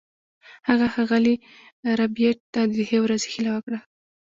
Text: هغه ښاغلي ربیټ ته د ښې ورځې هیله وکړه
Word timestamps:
هغه 0.67 0.85
ښاغلي 0.93 1.35
ربیټ 1.99 2.37
ته 2.53 2.61
د 2.73 2.75
ښې 2.87 2.97
ورځې 3.03 3.27
هیله 3.33 3.51
وکړه 3.53 3.79